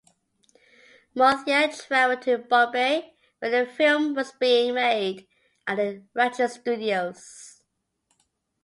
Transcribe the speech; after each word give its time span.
Muthiah 1.15 1.69
travelled 1.85 2.23
to 2.23 2.39
Bombay 2.39 3.13
where 3.37 3.51
the 3.65 3.71
film 3.71 4.15
was 4.15 4.31
being 4.31 4.73
made 4.73 5.27
at 5.67 5.75
the 5.75 6.01
Ranjit 6.15 6.49
Studios. 6.59 7.61